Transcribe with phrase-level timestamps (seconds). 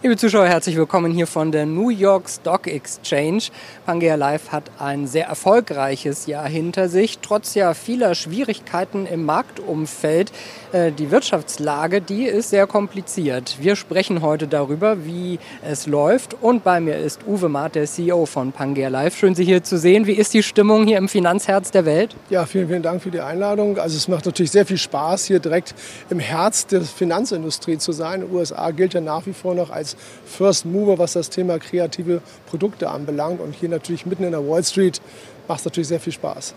[0.00, 3.42] Liebe Zuschauer, herzlich willkommen hier von der New York Stock Exchange.
[3.84, 10.30] Pangea Live hat ein sehr erfolgreiches Jahr hinter sich, trotz ja vieler Schwierigkeiten im Marktumfeld.
[10.70, 13.56] Äh, die Wirtschaftslage, die ist sehr kompliziert.
[13.60, 16.36] Wir sprechen heute darüber, wie es läuft.
[16.40, 19.16] Und bei mir ist Uwe Maat, der CEO von Pangea Live.
[19.16, 20.06] Schön, Sie hier zu sehen.
[20.06, 22.14] Wie ist die Stimmung hier im Finanzherz der Welt?
[22.30, 23.78] Ja, vielen, vielen Dank für die Einladung.
[23.78, 25.74] Also es macht natürlich sehr viel Spaß, hier direkt
[26.08, 28.20] im Herz der Finanzindustrie zu sein.
[28.20, 31.58] Die USA gilt ja nach wie vor noch als als First Mover, was das Thema
[31.58, 33.40] kreative Produkte anbelangt.
[33.40, 35.00] Und hier natürlich mitten in der Wall Street
[35.46, 36.54] macht es natürlich sehr viel Spaß.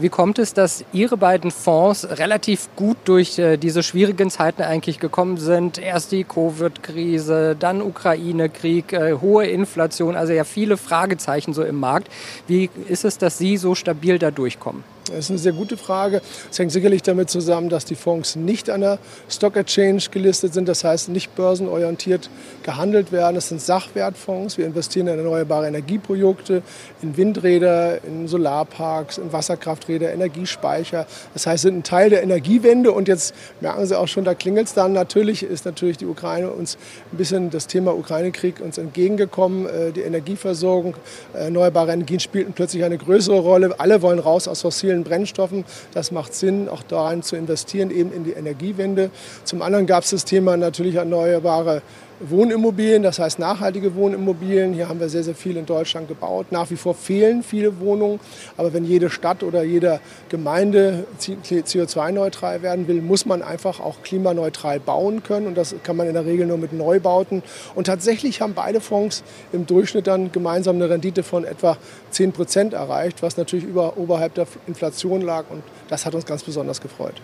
[0.00, 4.98] Wie kommt es, dass Ihre beiden Fonds relativ gut durch äh, diese schwierigen Zeiten eigentlich
[4.98, 5.78] gekommen sind?
[5.78, 12.08] Erst die Covid-Krise, dann Ukraine-Krieg, äh, hohe Inflation, also ja viele Fragezeichen so im Markt.
[12.48, 14.82] Wie ist es, dass Sie so stabil da durchkommen?
[15.08, 16.20] Das ist eine sehr gute Frage.
[16.50, 18.98] Es hängt sicherlich damit zusammen, dass die Fonds nicht an der
[19.28, 22.28] Stock Exchange gelistet sind, das heißt nicht börsenorientiert
[22.64, 23.36] gehandelt werden.
[23.36, 24.58] Das sind Sachwertfonds.
[24.58, 26.62] Wir investieren in erneuerbare Energieprojekte,
[27.02, 31.06] in Windräder, in Solarparks, in Wasserkrafträder, Energiespeicher.
[31.34, 32.90] Das heißt, sind ein Teil der Energiewende.
[32.90, 34.92] Und jetzt merken Sie auch schon, da klingelt es dann.
[34.92, 36.78] Natürlich ist natürlich die Ukraine uns
[37.12, 39.66] ein bisschen das Thema Ukraine-Krieg uns entgegengekommen.
[39.66, 40.96] Äh, die Energieversorgung,
[41.32, 43.78] erneuerbare Energien spielten plötzlich eine größere Rolle.
[43.78, 45.64] Alle wollen raus aus fossilen fossilen Brennstoffen.
[45.92, 49.10] Das macht Sinn, auch daran zu investieren, eben in die Energiewende.
[49.44, 51.82] Zum anderen gab es das Thema natürlich erneuerbare
[52.20, 54.72] Wohnimmobilien, das heißt nachhaltige Wohnimmobilien.
[54.72, 56.46] Hier haben wir sehr, sehr viel in Deutschland gebaut.
[56.50, 58.20] Nach wie vor fehlen viele Wohnungen.
[58.56, 60.00] Aber wenn jede Stadt oder jede
[60.30, 65.46] Gemeinde CO2-neutral werden will, muss man einfach auch klimaneutral bauen können.
[65.46, 67.42] Und das kann man in der Regel nur mit Neubauten.
[67.74, 69.22] Und tatsächlich haben beide Fonds
[69.52, 71.76] im Durchschnitt dann gemeinsam eine Rendite von etwa
[72.10, 75.44] 10 Prozent erreicht, was natürlich über, oberhalb der Inflation lag.
[75.50, 77.20] Und das hat uns ganz besonders gefreut.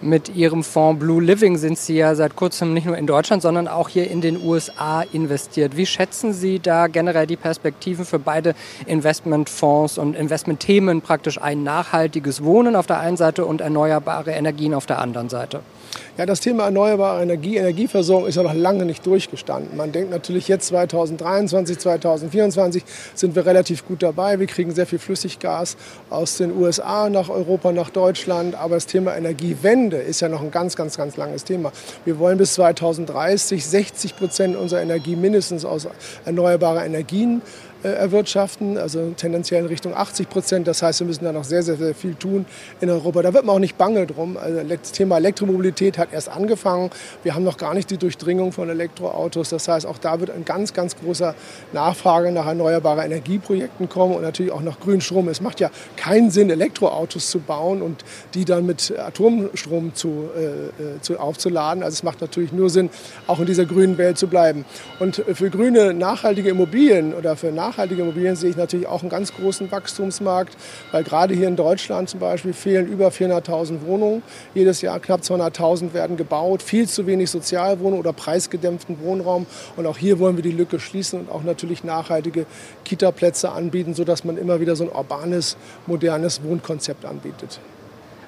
[0.00, 3.68] Mit Ihrem Fonds Blue Living sind Sie ja seit kurzem nicht nur in Deutschland, sondern
[3.68, 5.76] auch hier in den USA investiert.
[5.76, 8.54] Wie schätzen Sie da generell die Perspektiven für beide
[8.86, 14.86] Investmentfonds und Investmentthemen praktisch ein nachhaltiges Wohnen auf der einen Seite und erneuerbare Energien auf
[14.86, 15.60] der anderen Seite?
[16.16, 19.76] Ja, das Thema erneuerbare Energie, Energieversorgung ist ja noch lange nicht durchgestanden.
[19.76, 22.84] Man denkt natürlich jetzt 2023, 2024
[23.14, 24.38] sind wir relativ gut dabei.
[24.38, 25.76] Wir kriegen sehr viel Flüssiggas
[26.10, 28.54] aus den USA nach Europa, nach Deutschland.
[28.54, 29.12] Aber das Thema
[29.84, 31.72] Energiewende ist ja noch ein ganz, ganz, ganz langes Thema.
[32.04, 35.86] Wir wollen bis 2030 60 Prozent unserer Energie mindestens aus
[36.24, 37.42] erneuerbaren Energien
[37.88, 40.66] erwirtschaften, also tendenziell in Richtung 80 Prozent.
[40.66, 42.46] Das heißt, wir müssen da noch sehr, sehr, sehr viel tun
[42.80, 43.22] in Europa.
[43.22, 44.36] Da wird man auch nicht bange drum.
[44.36, 46.90] Also das Thema Elektromobilität hat erst angefangen.
[47.22, 49.50] Wir haben noch gar nicht die Durchdringung von Elektroautos.
[49.50, 51.34] Das heißt, auch da wird ein ganz, ganz großer
[51.72, 55.28] Nachfrage nach erneuerbaren Energieprojekten kommen und natürlich auch nach grünem Strom.
[55.28, 60.94] Es macht ja keinen Sinn, Elektroautos zu bauen und die dann mit Atomstrom zu, äh,
[60.96, 61.82] äh zu, aufzuladen.
[61.82, 62.90] Also es macht natürlich nur Sinn,
[63.26, 64.64] auch in dieser grünen Welt zu bleiben.
[65.00, 69.10] Und für grüne, nachhaltige Immobilien oder für nachhaltige nachhaltige Immobilien sehe ich natürlich auch einen
[69.10, 70.56] ganz großen Wachstumsmarkt,
[70.92, 74.22] weil gerade hier in Deutschland zum Beispiel fehlen über 400.000 Wohnungen.
[74.54, 79.46] Jedes Jahr knapp 200.000 werden gebaut, viel zu wenig Sozialwohnungen oder preisgedämpften Wohnraum.
[79.76, 82.46] Und auch hier wollen wir die Lücke schließen und auch natürlich nachhaltige
[82.84, 85.56] Kita-Plätze anbieten, sodass man immer wieder so ein urbanes,
[85.86, 87.58] modernes Wohnkonzept anbietet.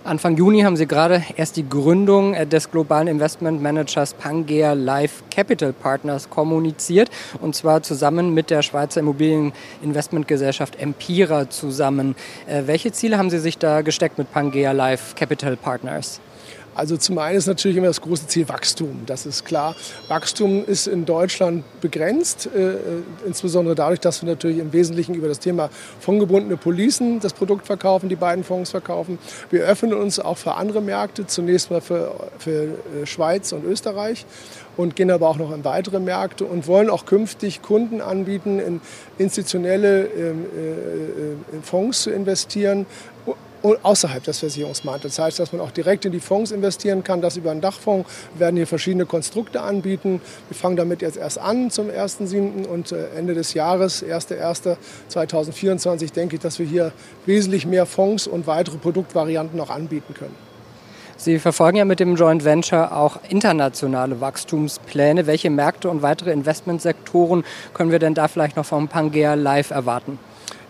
[0.07, 5.25] Anfang Juni haben Sie gerade erst die Gründung äh, des globalen Investment Managers Pangea Life
[5.33, 12.15] Capital Partners kommuniziert und zwar zusammen mit der Schweizer Immobilieninvestmentgesellschaft Empira zusammen.
[12.47, 16.21] Äh, welche Ziele haben Sie sich da gesteckt mit Pangea Life Capital Partners?
[16.77, 19.75] Also zum einen ist natürlich immer das große Ziel Wachstum, das ist klar.
[20.09, 22.79] Wachstum ist in Deutschland begrenzt, äh, äh,
[23.27, 25.71] insbesondere dadurch, dass wir natürlich im Wesentlichen über das Thema
[26.01, 29.19] fondgebundene Policen das Produkt verkaufen, die beiden Fonds verkaufen.
[29.51, 34.27] Wir öffnen uns auch für andere Märkte, zunächst mal für, für äh, Schweiz und Österreich
[34.77, 38.81] und gehen aber auch noch in weitere Märkte und wollen auch künftig Kunden anbieten, in
[39.17, 42.85] institutionelle ähm, äh, Fonds zu investieren
[43.63, 45.17] außerhalb des Versicherungsmarktes.
[45.17, 48.09] Das heißt, dass man auch direkt in die Fonds investieren kann, das über einen Dachfonds.
[48.35, 50.21] Wir werden hier verschiedene Konstrukte anbieten.
[50.49, 52.67] Wir fangen damit jetzt erst an zum 1.7.
[52.67, 56.93] und Ende des Jahres, 1.1.2024, denke ich, dass wir hier
[57.25, 60.47] wesentlich mehr Fonds und weitere Produktvarianten auch anbieten können.
[61.19, 65.27] Sie verfolgen ja mit dem Joint Venture auch internationale Wachstumspläne.
[65.27, 67.43] Welche Märkte und weitere Investmentsektoren
[67.73, 70.19] können wir denn da vielleicht noch vom Pangea Live erwarten?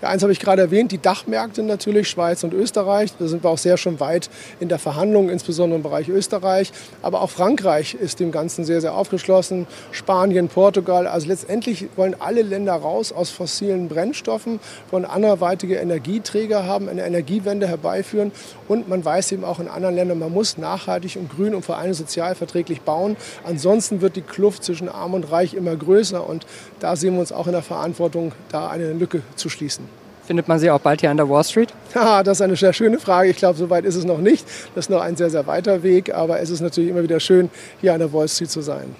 [0.09, 3.13] Eins habe ich gerade erwähnt, die Dachmärkte natürlich, Schweiz und Österreich.
[3.19, 4.31] Da sind wir auch sehr schon weit
[4.61, 6.73] in der Verhandlung, insbesondere im Bereich Österreich.
[7.03, 9.67] Aber auch Frankreich ist dem Ganzen sehr, sehr aufgeschlossen.
[9.93, 11.07] Spanien, Portugal.
[11.07, 14.61] Also letztendlich wollen alle Länder raus aus fossilen Brennstoffen,
[14.91, 18.33] wollen anderweitige Energieträger haben, eine Energiewende herbeiführen.
[18.69, 21.79] Und man weiß eben auch in anderen Ländern, man muss nachhaltig und grün und vor
[21.79, 23.17] allem sozialverträglich bauen.
[23.45, 26.29] Ansonsten wird die Kluft zwischen Arm und Reich immer größer.
[26.29, 26.47] Und
[26.81, 29.96] da sehen wir uns auch in der Verantwortung, da eine Lücke zu schließen.
[30.27, 31.73] Findet man sie auch bald hier an der Wall Street?
[31.95, 33.31] Ja, das ist eine sehr schöne Frage.
[33.31, 34.45] Ich glaube, so weit ist es noch nicht.
[34.75, 36.13] Das ist noch ein sehr, sehr weiter Weg.
[36.13, 37.49] Aber es ist natürlich immer wieder schön,
[37.81, 38.95] hier an der Wall Street zu sein.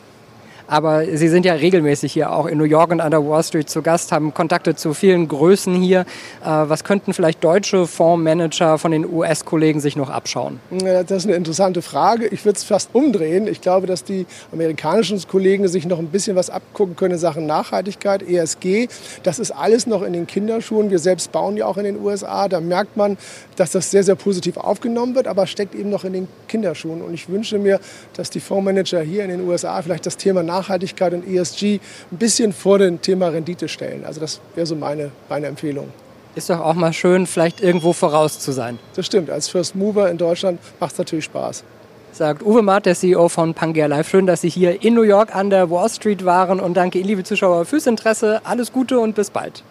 [0.69, 3.71] Aber Sie sind ja regelmäßig hier auch in New York und an der Wall Street
[3.71, 6.01] zu Gast, haben Kontakte zu vielen Größen hier.
[6.01, 6.05] Äh,
[6.45, 10.59] was könnten vielleicht deutsche Fondsmanager von den US-Kollegen sich noch abschauen?
[10.71, 12.27] Das ist eine interessante Frage.
[12.27, 13.47] Ich würde es fast umdrehen.
[13.47, 17.47] Ich glaube, dass die amerikanischen Kollegen sich noch ein bisschen was abgucken können in Sachen
[17.47, 18.89] Nachhaltigkeit, ESG.
[19.23, 20.91] Das ist alles noch in den Kinderschuhen.
[20.91, 22.49] Wir selbst bauen ja auch in den USA.
[22.49, 23.17] Da merkt man,
[23.55, 27.03] dass das sehr, sehr positiv aufgenommen wird, aber steckt eben noch in den Kinderschuhen.
[27.03, 27.79] Und ich wünsche mir,
[28.15, 31.81] dass die Fondsmanager hier in den USA vielleicht das Thema Nachhaltigkeit Nachhaltigkeit und ESG
[32.11, 34.05] ein bisschen vor dem Thema Rendite stellen.
[34.05, 35.89] Also das wäre so meine, meine Empfehlung.
[36.35, 38.79] Ist doch auch mal schön, vielleicht irgendwo voraus zu sein.
[38.95, 39.31] Das stimmt.
[39.31, 41.65] Als First Mover in Deutschland macht es natürlich Spaß.
[42.13, 44.09] Sagt Uwe Matt, der CEO von Pangea Live.
[44.09, 47.09] Schön, dass Sie hier in New York an der Wall Street waren und danke Ihnen,
[47.09, 48.41] liebe Zuschauer, fürs Interesse.
[48.45, 49.63] Alles Gute und bis bald.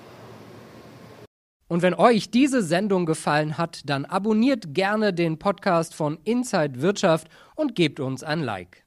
[1.68, 7.28] Und wenn euch diese Sendung gefallen hat, dann abonniert gerne den Podcast von Inside Wirtschaft
[7.56, 8.85] und gebt uns ein Like.